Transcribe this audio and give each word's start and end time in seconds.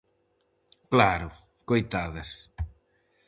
-Claro, 0.89 1.29
coitadas... 1.69 2.29